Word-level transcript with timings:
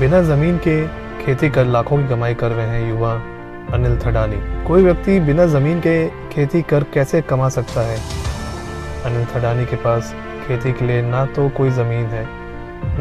बिना 0.00 0.20
ज़मीन 0.22 0.56
के 0.58 0.76
खेती 1.24 1.48
कर 1.50 1.64
लाखों 1.64 1.96
की 1.96 2.08
कमाई 2.08 2.34
कर 2.34 2.50
रहे 2.50 2.66
हैं 2.66 2.88
युवा 2.88 3.12
अनिल 3.74 3.98
थडानी 3.98 4.36
कोई 4.66 4.82
व्यक्ति 4.82 5.18
बिना 5.20 5.46
ज़मीन 5.46 5.80
के 5.80 5.94
खेती 6.28 6.62
कर 6.62 6.84
कैसे 6.94 7.20
कमा 7.22 7.48
सकता 7.48 7.80
है? 7.80 7.98
अनिल 9.04 9.24
थडानी 9.26 9.66
के 9.66 9.76
पास 9.76 10.14
खेती 10.46 10.72
के 10.72 10.86
लिए 10.86 11.02
ना 11.02 11.24
तो 11.26 11.48
कोई 11.48 11.70
ज़मीन 11.70 12.06
है, 12.06 12.26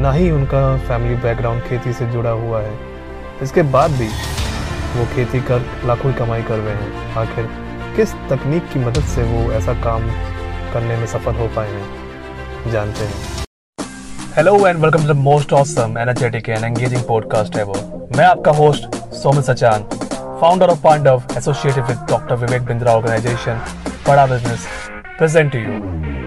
ना 0.01 0.11
ही 0.11 0.29
उनका 0.31 0.65
फैमिली 0.77 1.15
बैकग्राउंड 1.15 1.63
खेती 1.63 1.93
से 1.93 2.05
जुड़ा 2.05 2.31
हुआ 2.31 2.61
है। 2.61 2.77
इसके 3.41 3.61
बाद 3.71 3.91
भी 3.91 4.07
वो 4.95 5.05
खेती 5.15 5.41
कर 5.41 5.65
लाखों 5.85 6.11
की 6.13 6.17
कमाई 6.19 6.43
कर 6.43 6.57
रहे 6.57 6.75
हैं। 6.75 7.15
आखिर 7.17 7.49
किस 7.95 8.13
तकनीक 8.29 8.69
की 8.73 8.79
मदद 8.79 9.13
से 9.15 9.23
वो 9.23 9.51
ऐसा 9.53 9.73
काम 9.83 10.09
करने 10.73 10.97
में 10.97 11.05
सफल 11.07 11.35
हो 11.35 11.47
पाए 11.55 11.71
हैं? 11.71 12.71
जानते 12.71 13.03
हैं। 13.03 13.42
Hello 14.37 14.53
and 14.67 14.77
welcome 14.79 15.01
to 15.01 15.07
the 15.07 15.15
most 15.17 15.51
awesome 15.53 15.97
energetic 15.99 16.47
and 16.49 16.63
engaging 16.65 17.01
podcast 17.07 17.57
ever 17.57 18.07
मैं 18.17 18.25
आपका 18.25 18.51
host 18.51 18.95
Soman 19.15 19.41
Sachan 19.41 19.83
founder 20.41 20.69
of 20.69 20.79
Pandav 20.83 21.21
associated 21.37 21.83
with 21.87 21.97
doctor 22.09 22.35
Vivek 22.35 22.61
Bindra 22.65 22.91
organisation 22.91 23.59
Bada 24.07 24.25
business 24.25 24.65
present 25.17 25.51
to 25.51 25.59
you 25.59 25.73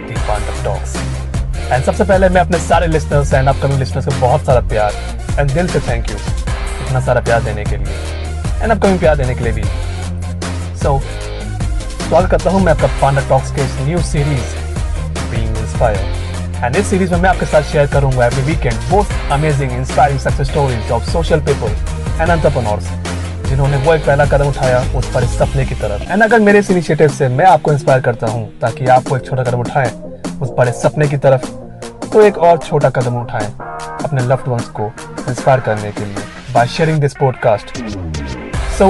the 0.08 0.14
Pandav 0.28 0.62
Talks 0.64 0.94
and 1.72 1.84
सबसे 1.84 2.04
पहले 2.04 2.28
मैं 2.28 2.40
अपने 2.40 2.58
सारे 2.58 2.86
listeners 2.86 3.32
and 3.34 3.48
upcoming 3.48 3.78
listeners 3.78 4.06
को 4.06 4.20
बहुत 4.20 4.44
सारा 4.46 4.60
प्यार 4.68 4.92
एंड 5.40 5.50
दिल 5.52 5.68
से 5.68 5.80
थैंक 5.88 6.10
यू 6.10 6.16
इतना 6.16 7.00
सारा 7.06 7.20
प्यार 7.20 7.42
देने 7.42 7.64
के 7.64 7.76
लिए 7.76 7.96
एंड 8.62 8.70
अपकमिंग 8.72 8.98
प्यार 8.98 9.16
देने 9.16 9.34
के 9.34 9.44
लिए 9.44 9.52
भी। 9.52 9.64
सो 10.82 10.98
स्वागत 11.00 12.30
करता 12.30 12.50
हूँ 12.50 12.60
मैं 12.60 12.72
आपका 12.72 12.86
पांडव 13.02 13.28
टॉक्स 13.28 13.50
के 13.56 13.64
इस 13.64 13.76
new 13.80 14.02
series 14.12 14.54
being 15.30 15.56
inspire 15.58 16.15
and 16.64 16.76
इस 16.76 16.86
सीरीज़ 16.86 17.12
में 17.12 17.20
मैं 17.20 17.28
आपके 17.30 17.46
साथ 17.46 17.62
शेयर 17.62 17.86
करूँगा 17.86 18.26
every 18.26 18.42
weekend 18.42 18.74
both 18.90 19.32
amazing 19.32 19.72
inspiring 19.72 20.20
success 20.20 20.46
stories 20.46 20.90
of 20.90 21.10
social 21.10 21.40
people 21.40 21.72
and 22.20 22.30
entrepreneurs 22.30 22.88
जिन्होंने 23.48 23.76
वो 23.76 23.94
एक 23.94 24.06
पहला 24.06 24.24
कदम 24.24 24.48
उठाया 24.48 24.78
उस 24.98 25.12
पर 25.14 25.24
इस 25.24 25.38
सपने 25.38 25.64
की 25.64 25.74
तरफ़। 25.74 26.02
एंड 26.02 26.22
अगर 26.22 26.40
मेरे 26.40 26.58
इस 26.58 26.70
इनिशिएटिव 26.70 27.08
से 27.08 27.28
मैं 27.28 27.44
आपको 27.44 27.72
इंस्पायर 27.72 28.00
करता 28.00 28.26
हूँ 28.26 28.48
ताकि 28.60 28.86
आप 28.86 29.08
वो 29.08 29.16
एक 29.16 29.26
छोटा 29.26 29.42
कदम 29.42 29.60
उठाएँ, 29.60 29.90
उस 30.42 30.50
बड़े 30.58 30.72
सपने 30.72 31.08
की 31.08 31.16
तरफ़ 31.16 31.46
तो 32.12 32.22
एक 32.22 32.38
और 32.38 32.58
छोटा 32.58 32.90
कदम 32.90 33.20
उठाएँ 33.20 33.52
अपने 34.04 34.22
लव्ड 34.22 34.48
वंस 34.48 34.68
को 34.68 34.90
इंस्पायर 35.28 35.60
करने 35.60 35.92
के 35.92 36.04
लिए 36.04 36.24
by 36.54 36.66
sharing 36.66 37.00
this 37.00 37.14
podcast 37.14 37.78
so 38.78 38.88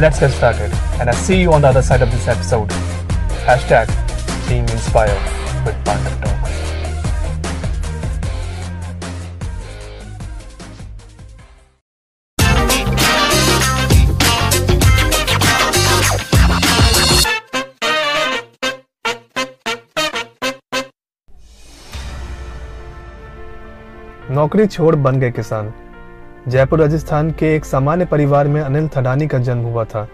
let's 0.00 0.20
get 0.20 0.30
started 0.30 1.00
and 1.00 1.08
I 1.08 1.16
see 1.16 1.42
you 1.42 1.52
on 1.52 1.62
the 1.62 1.64
other 1.64 1.82
side 1.82 2.02
of 2.02 2.10
this 2.10 2.28
episode 2.28 2.72
hashtag 3.48 3.90
being 4.48 4.70
inspired 4.70 5.66
with 5.66 6.27
नौकरी 24.38 24.66
छोड़ 24.66 24.94
बन 24.94 25.18
गए 25.20 25.30
किसान। 25.30 25.72
जयपुर, 26.48 26.80
राजस्थान 26.80 27.30
के 27.30 27.56
एक 27.56 27.64
सामान्य 27.64 28.04
परिवार 28.04 28.48
में 28.48 28.60
अनिल 28.60 28.88
थडानी 28.88 29.26
का 29.26 29.38
जन्म 29.38 29.62
हुआ 29.62 29.84
था। 29.84 30.08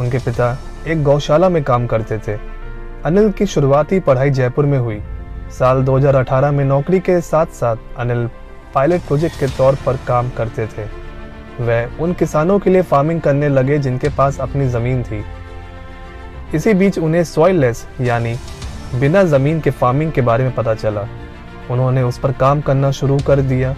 उनके 0.00 0.18
पिता 0.18 0.58
एक 0.88 1.04
गौशाला 1.04 1.48
में 1.48 1.62
काम 1.64 1.86
करते 1.86 2.18
थे। 2.18 2.32
अनिल 3.04 3.30
की 3.30 3.46
शुरुआती 3.46 4.00
पढ़ाई 4.00 4.30
जयपुर 4.30 4.66
में 4.66 4.78
हुई। 4.78 5.00
साल 5.58 5.82
2018 5.82 6.50
में 6.50 6.64
नौकरी 6.64 7.00
के 7.00 7.20
साथ 7.20 7.46
साथ 7.46 7.76
अनिल 7.98 8.28
पायलट 8.74 9.00
प्रोजेक्ट 9.00 9.40
के 9.40 9.46
तौर 9.46 9.78
पर 9.86 9.96
काम 9.96 10.30
करते 10.30 10.66
थे। 10.66 10.84
वह 11.60 12.02
उन 12.02 12.12
किसानों 12.12 12.58
के 12.58 12.70
लिए 12.70 12.82
फ़ार्मिंग 12.82 13.20
करने 13.20 13.48
लगे 13.48 13.78
जिनके 13.78 14.08
पास 14.08 14.40
अपनी 14.40 14.68
ज़मीन 14.68 15.02
थी। 15.02 15.24
इसी 16.54 16.74
बीच 16.74 16.98
उन्हें 16.98 17.24
सॉइललेस 17.24 17.86
यानी 18.00 18.36
बिना 18.94 19.24
ज़मीन 19.24 19.60
के 19.60 19.70
फ़ार्मिंग 19.70 20.12
के 20.12 20.20
बारे 20.20 20.44
में 20.44 20.54
पता 20.54 20.74
चला। 20.74 21.08
उन्होंने 21.70 22.02
उस 22.02 22.18
पर 22.18 22.32
काम 22.34 22.60
करना 22.60 22.90
शुरू 22.92 23.18
कर 23.26 23.40
दिया। 23.42 23.74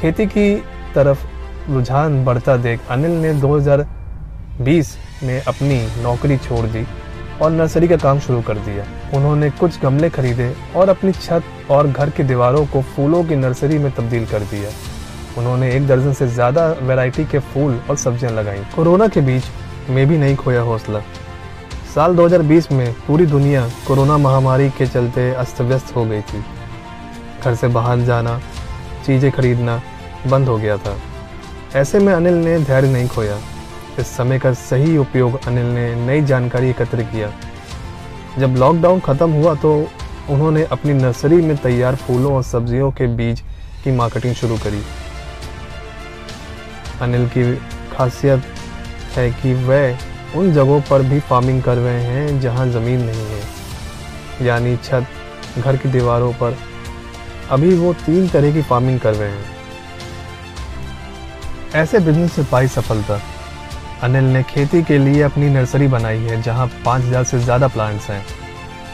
खेती 0.00 0.26
की 0.26 0.54
तरफ़ 0.94 1.26
रुझान 1.70 2.24
बढ़ता 2.24 2.56
देख 2.58 2.80
अनिल 2.90 3.10
ने 3.22 3.32
2020 3.40 4.96
में 5.22 5.40
अपनी 5.42 5.80
नौकरी 6.02 6.36
छोड़ 6.38 6.66
दी 6.66 6.86
और 7.42 7.50
नर्सरी 7.50 7.88
का 7.88 7.96
काम 7.96 8.18
शुरू 8.18 8.40
कर 8.42 8.58
दिया। 8.60 8.84
उन्होंने 9.16 9.50
कुछ 9.50 9.80
गमले 9.80 10.10
खरीदे 10.10 10.52
और 10.76 10.88
अपनी 10.88 11.12
छत 11.12 11.70
और 11.70 11.88
घर 11.88 12.10
की 12.10 12.22
दीवारों 12.22 12.64
को 12.66 12.82
फूलों 12.86 13.22
की 13.24 13.36
नर्सरी 13.36 13.78
में 13.78 13.90
तब्दील 13.92 14.26
कर 14.26 14.40
दिया। 14.50 14.70
उन्होंने 15.38 15.70
एक 15.70 15.86
दर्जन 15.86 16.12
से 16.12 16.26
ज़्यादा 16.28 16.66
वैरायटी 16.82 17.24
के 17.24 17.38
फूल 17.38 17.80
और 17.90 17.96
सब्ज़ियाँ 17.96 18.32
लगाई। 18.32 18.64
कोरोना 18.76 19.08
के 19.08 19.20
बीच 19.20 19.44
में 19.90 20.06
भी 20.08 20.18
नहीं 20.18 20.36
खोया 20.36 20.62
हौसला। 20.62 21.00
साल 21.94 22.16
2020 22.16 22.70
में 22.72 22.92
पूरी 23.06 23.26
दुनिया 23.26 23.68
कोरोना 23.86 24.16
महामारी 24.18 24.68
के 24.70 24.86
चलते 24.86 25.30
अस्त 25.34 25.60
व्यस्त 25.60 25.94
हो 25.96 26.04
गई 26.04 26.20
थी। 26.22 26.42
घर 27.40 27.54
से 27.54 27.68
बाहर 27.68 28.00
जाना, 28.02 28.40
चीज़ें 29.06 29.30
खरीदना 29.32 29.80
बंद 30.26 30.48
हो 30.48 30.56
गया 30.58 30.76
था। 30.78 30.96
ऐसे 31.76 31.98
में 31.98 32.12
अनिल 32.12 32.34
ने 32.36 32.58
धैर्य 32.60 32.88
नहीं 32.88 33.08
खोया। 33.08 33.38
इस 33.98 34.06
समय 34.08 34.38
का 34.38 34.52
सही 34.54 34.96
उपयोग 34.98 35.46
अनिल 35.46 35.66
ने 35.66 35.94
नई 35.96 36.22
जानकारी 36.24 36.70
एकत्र 36.70 37.02
किया। 37.04 37.32
जब 38.38 38.56
लॉकडाउन 38.56 39.00
ख़त्म 39.00 39.30
हुआ 39.32 39.54
तो 39.54 39.72
उन्होंने 40.30 40.64
अपनी 40.72 40.92
नर्सरी 40.92 41.36
में 41.36 41.56
तैयार 41.56 41.96
फूलों 41.96 42.34
और 42.34 42.42
सब्जियों 42.44 42.90
के 42.90 43.06
बीज 43.16 43.40
की 43.84 43.90
मार्केटिंग 43.92 44.34
शुरू 44.34 44.56
करी। 44.56 44.82
अनिल 47.02 47.26
की 47.28 47.54
खासियत 47.92 48.42
है 49.16 49.30
कि 49.32 49.54
वह 49.64 50.38
उन 50.38 50.52
जगहों 50.52 50.80
पर 50.80 51.02
भी 51.02 51.20
फ़ार्मिंग 51.20 51.62
कर 51.62 51.76
रहे 51.76 52.02
हैं 52.02 52.40
जहाँ 52.40 52.66
ज़मीन 52.68 53.00
नहीं 53.00 53.26
है, 53.26 53.42
यानी 54.42 54.76
छत, 54.78 55.06
घर 55.58 55.76
की 55.76 55.88
दीवारों 55.88 56.32
पर 56.32 56.56
अभी 57.50 57.74
वो 57.74 57.92
तीन 57.94 58.28
तरह 58.28 58.52
की 58.52 58.62
फ़ार्मिंग 58.62 59.00
कर 59.00 59.14
रहे 59.14 59.30
हैं। 59.30 59.44
ऐसे 61.74 61.98
बिज़नेस 61.98 62.32
से 62.32 62.42
पाई 62.42 62.68
सफलता। 62.68 63.20
अनिल 64.02 64.24
ने 64.24 64.42
खेती 64.42 64.82
के 64.82 64.98
लिए 64.98 65.22
अपनी 65.22 65.48
नर्सरी 65.48 65.86
बनाई 65.88 66.18
है, 66.18 66.40
जहाँ 66.42 66.66
5000 66.84 67.24
से 67.24 67.38
ज़्यादा 67.38 67.68
प्लांट्स 67.68 68.10
हैं। 68.10 68.24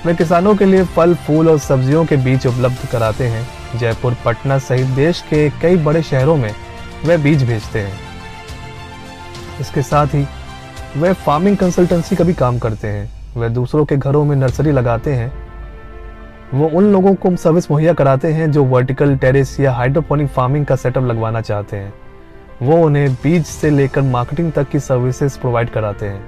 वे 0.07 0.15
किसानों 0.15 0.55
के 0.57 0.65
लिए 0.65 0.85
फल, 0.85 1.15
फूल 1.17 1.49
और 1.49 1.59
सब्जियों 1.59 2.05
के 2.05 2.17
बीज 2.17 2.47
उपलब्ध 2.47 2.87
कराते 2.93 3.25
हैं। 3.25 3.47
जयपुर, 3.79 4.17
पटना 4.25 4.59
सहित 4.59 4.87
देश 4.87 5.21
के 5.21 5.49
कई 5.63 5.77
बड़े 5.77 6.03
शहरों 6.03 6.37
में 6.37 6.55
वे 7.05 7.17
बीज 7.19 7.45
भेजते 7.45 7.81
हैं। 7.81 7.99
इसके 9.61 9.83
साथ 9.83 10.07
ही 10.07 10.27
वे 10.97 11.13
फ़ार्मिंग 11.13 11.57
कंसल्टेंसी 11.57 12.17
का 12.17 12.25
भी 12.25 12.35
काम 12.35 12.59
करते 12.59 12.89
हैं। 12.89 13.11
वे 13.37 13.49
दूसरों 13.49 13.85
के 13.85 13.97
घरों 13.97 14.25
में 14.25 14.37
नर्सरी 14.37 14.73
लगाते 14.73 15.15
हैं 15.15 15.33
वो 16.55 16.69
उन 16.69 16.93
लोगों 16.93 17.15
को 17.15 17.35
सर्विस 17.37 17.71
मुहैया 17.71 17.93
कराते 17.93 18.29
हैं 18.33 18.51
जो 18.53 18.65
वर्टिकल 18.65 19.17
टेरेस 19.17 19.59
या 19.61 19.73
हाइड्रोपोनिक 19.73 20.29
फ़ार्मिंग 20.29 20.67
का 20.67 20.77
सेटअप 20.77 21.05
लगवाना 21.05 21.41
चाहते 21.41 21.77
हैं। 21.77 21.93
वो 22.63 22.77
उन्हें 22.77 23.15
बीज 23.15 23.45
से 23.47 23.71
लेकर 23.71 24.03
मार्केटिंग 24.03 24.53
तक 24.53 24.69
की 24.69 24.79
सर्विसेज़ 24.81 25.39
प्रोवाइड 25.39 25.71
कराते 25.71 26.07
हैं। 26.07 26.25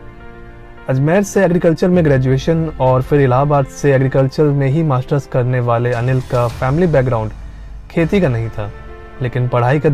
अजमेर 0.88 1.22
से 1.22 1.44
एग्रीकल्चर 1.44 1.88
में 1.88 2.04
ग्रेजुएशन 2.04 2.68
और 2.80 3.02
फिर 3.02 3.20
इलाहाबाद 3.20 3.66
से 3.66 3.92
एग्रीकल्चर 3.94 4.44
में 4.44 4.66
ही 4.68 4.82
मास्टर्स 4.82 5.26
करने 5.26 5.60
वाले 5.60 5.92
अनिल 5.92 6.20
का 6.20 6.46
फैमिली 6.48 6.86
बैकग्राउंड 6.86 7.32
खेती 7.90 8.20
का 8.20 8.28
नहीं 8.28 8.48
था, 8.48 8.70
लेकिन 9.22 9.48
पढ़ाई 9.48 9.80
के 9.80 9.90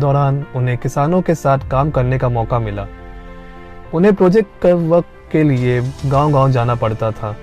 दौरान 0.00 0.44
उन्हें 0.56 0.76
किसानों 0.78 1.22
के 1.22 1.34
साथ 1.34 1.70
काम 1.70 1.90
करने 1.90 2.18
का 2.18 2.28
मौका 2.28 2.58
मिला। 2.58 2.86
उन्हें 3.94 4.14
प्रोजेक्ट 4.14 4.66
वर्क 4.66 5.04
के 5.32 5.42
लिए 5.42 5.80
गांव-गांव 6.06 6.50
जाना 6.50 6.74
पड़ता 6.74 7.10
था। 7.10 7.36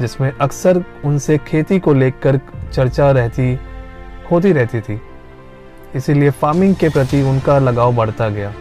जिसमें 0.00 0.30
अक्सर 0.32 0.82
उनसे 1.04 1.38
खेती 1.38 1.78
को 1.78 1.94
लेकर 1.94 2.38
चर्चा 2.72 3.10
रहती, 3.10 3.58
होती 4.30 4.52
रहती 4.52 4.80
थी। 4.80 5.00
इसीलिए 5.96 6.30
फ़ार्मिंग 6.30 6.74
के 6.76 6.88
प्रति 6.88 7.22
उनका 7.22 7.58
लगाव 7.58 7.94
बढ़ता 7.96 8.28
गया। 8.28 8.52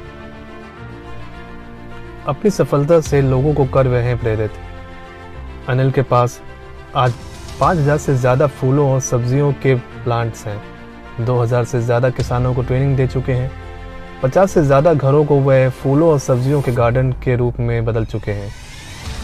अपनी 2.27 2.51
सफलता 2.51 2.99
से 3.01 3.21
लोगों 3.21 3.53
को 3.53 3.65
कर 3.65 3.85
रहे 3.85 4.15
प्रेरित। 4.15 4.51
अनिल 5.69 5.91
के 5.91 6.01
पास 6.01 6.39
आज 6.95 7.13
5000 7.59 7.97
से 7.97 8.15
ज़्यादा 8.15 8.47
फूलों 8.49 8.89
और 8.91 8.99
सब्जियों 9.01 9.51
के 9.53 9.75
प्लांट्स 9.75 10.45
हैं। 10.47 10.61
2000 11.25 11.65
से 11.65 11.81
ज़्यादा 11.81 12.09
किसानों 12.09 12.53
को 12.55 12.63
ट्रेनिंग 12.63 12.95
दे 12.97 13.07
चुके 13.07 13.33
हैं। 13.33 13.51
50 14.23 14.53
से 14.53 14.63
ज़्यादा 14.63 14.93
घरों 14.93 15.25
को 15.25 15.39
वह 15.39 15.69
फूलों 15.69 16.11
और 16.11 16.19
सब्जियों 16.19 16.61
के 16.61 16.71
गार्डन 16.71 17.11
के 17.23 17.35
रूप 17.35 17.59
में 17.59 17.85
बदल 17.85 18.05
चुके 18.05 18.31
हैं। 18.31 18.51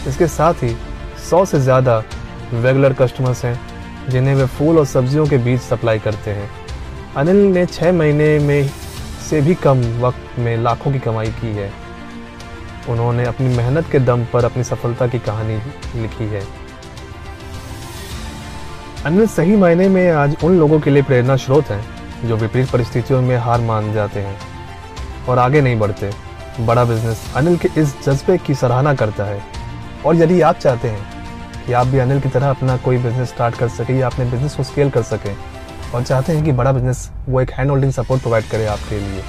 इसके 0.08 0.26
साथ 0.26 0.62
ही 0.62 0.76
सौ 1.30 1.44
से 1.44 1.60
ज़्यादा 1.60 2.02
रेगुलर 2.54 2.92
कस्टमर्स 2.92 3.44
हैं, 3.44 3.58
जिन्हें 4.08 4.34
वे 4.34 4.46
फूल 4.48 4.78
और 4.78 4.86
सब्जियों 4.86 5.26
के 5.26 5.38
बीज 5.38 5.60
सप्लाई 5.60 5.98
करते 5.98 6.30
हैं। 6.30 6.48
अनिल 7.16 7.36
ने 7.36 7.64
छः 7.66 7.92
महीने 7.92 8.38
में 8.38 8.70
से 9.28 9.40
भी 9.40 9.54
कम 9.56 9.82
वक्त 10.00 10.38
में 10.38 10.56
लाखों 10.56 10.92
की 10.92 10.98
कमाई 10.98 11.30
की 11.32 11.52
है। 11.56 11.70
उन्होंने 12.88 13.24
अपनी 13.24 13.48
मेहनत 13.56 13.90
के 13.92 13.98
दम 13.98 14.24
पर 14.24 14.44
अपनी 14.44 14.64
सफलता 14.64 15.06
की 15.06 15.18
कहानी 15.18 15.56
लिखी 15.96 16.24
है। 16.24 16.42
अनिल, 19.06 19.26
सही 19.26 19.56
मायने 19.56 19.88
में 19.88 20.10
आज 20.12 20.36
उन 20.44 20.58
लोगों 20.58 20.80
के 20.80 20.90
लिए 20.90 21.02
प्रेरणा 21.02 21.36
स्रोत 21.36 21.70
हैं, 21.70 21.84
जो 22.24 22.36
विपरीत 22.36 22.70
परिस्थितियों 22.70 23.22
में 23.22 23.36
हार 23.36 23.60
मान 23.60 23.92
जाते 23.92 24.20
हैं 24.20 24.36
और 25.28 25.38
आगे 25.38 25.60
नहीं 25.60 25.78
बढ़ते। 25.78 26.10
बड़ा 26.60 26.84
बिज़नेस 26.84 27.24
अनिल 27.36 27.56
के 27.56 27.68
इस 27.76 27.94
जज्बे 28.04 28.38
की 28.38 28.54
सराहना 28.54 28.94
करता 28.94 29.24
है। 29.24 29.42
और 30.06 30.16
यदि 30.16 30.40
आप 30.40 30.58
चाहते 30.58 30.88
हैं 30.88 31.19
कि 31.70 31.74
आप 31.74 31.86
भी 31.86 31.98
अनिल 31.98 32.20
की 32.20 32.28
तरह 32.28 32.48
अपना 32.50 32.76
कोई 32.84 32.96
बिज़नेस 32.98 33.28
स्टार्ट 33.28 33.54
कर 33.54 33.68
सके 33.68 33.92
या 33.96 34.06
अपने 34.06 34.24
बिज़नेस 34.30 34.54
को 34.54 34.62
स्केल 34.62 34.88
कर 34.90 35.02
सकें 35.02 35.36
और 35.94 36.02
चाहते 36.04 36.32
हैं 36.32 36.44
कि 36.44 36.52
बड़ा 36.52 36.72
बिज़नेस 36.72 37.10
वो 37.28 37.40
एक 37.40 37.50
हैंड 37.50 37.70
होल्डिंग 37.70 37.92
सपोर्ट 37.92 38.22
प्रोवाइड 38.22 38.44
करे 38.50 38.64
आपके 38.66 38.98
लिए। 39.00 39.22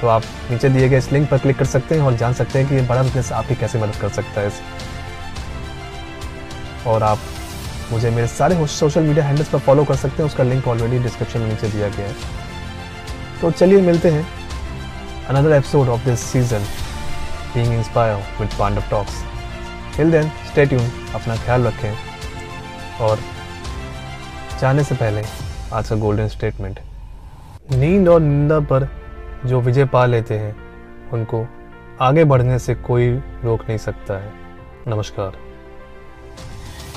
तो 0.00 0.08
आप 0.08 0.22
नीचे 0.50 0.68
दिए 0.68 0.88
गए 0.88 0.98
इस 0.98 1.10
लिंक 1.12 1.28
पर 1.30 1.38
क्लिक 1.38 1.58
कर 1.58 1.64
सकते 1.64 1.94
हैं 1.94 2.02
और 2.02 2.14
जान 2.16 2.32
सकते 2.34 2.58
हैं 2.58 2.68
कि 2.68 2.74
ये 2.74 2.82
बड़ा 2.82 3.02
बिज़नेस 3.02 3.32
आपकी 3.32 3.54
कैसे 3.54 3.78
मदद 3.78 3.96
कर 3.96 4.08
सकता 4.08 4.40
है 4.40 4.46
इस। 4.46 4.60
और 6.86 7.02
आप 7.02 7.18
मुझे 7.92 8.10
मेरे 8.10 8.26
सारे 8.26 8.66
सोशल 8.66 9.02
मीडिया 9.02 9.24
हैंडल्स 9.24 9.48
पर 9.48 9.58
फॉलो 9.58 9.84
कर 9.84 9.96
सकते 9.96 10.22
हैं, 10.22 10.30
उसका 10.30 10.44
लिंक 10.44 10.68
ऑलरेडी 10.68 10.98
डिस्क्रिप्शन 10.98 11.40
में 11.40 11.48
नीचे 11.48 11.68
दिया 11.68 11.88
गया 11.88 12.06
है। 12.06 12.14
तो 13.40 13.50
चलिए 13.50 13.80
मिलते 13.80 14.10
हैं 14.10 14.26
another 15.28 15.52
episode 15.60 15.92
of 15.96 16.08
this 16.08 16.24
season, 16.32 16.64
being 17.54 17.72
inspired 17.72 18.40
with 18.40 18.58
Pandav 18.62 18.88
Talks. 18.94 19.31
Till 19.92 20.10
then 20.12 20.22
stay 20.22 20.64
tune 20.66 20.90
अपना 21.14 21.36
ख्याल 21.36 21.62
रखें। 21.62 21.94
और 23.00 23.18
जाने 24.60 24.84
से 24.84 24.94
पहले 24.94 25.22
आज 25.72 25.88
का 25.88 25.96
गोल्डन 25.96 26.28
स्टेटमेंट 26.28 26.80
नींद 27.72 28.08
और 28.08 28.20
निंदा 28.20 28.60
पर 28.60 28.88
जो 29.46 29.60
विजय 29.60 29.84
पा 29.84 30.06
लेते 30.06 30.38
हैं, 30.38 30.56
उनको 31.10 31.46
आगे 32.00 32.24
बढ़ने 32.24 32.58
से 32.58 32.74
कोई 32.74 33.08
रोक 33.44 33.60
नहीं 33.62 33.78
सकता 33.78 34.14
है। 34.14 34.32
नमस्कार। 34.88 35.51